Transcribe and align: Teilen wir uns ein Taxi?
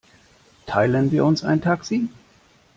Teilen 0.65 1.11
wir 1.11 1.23
uns 1.23 1.43
ein 1.43 1.61
Taxi? 1.61 2.09